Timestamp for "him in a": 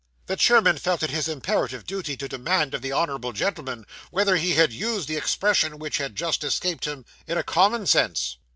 6.85-7.43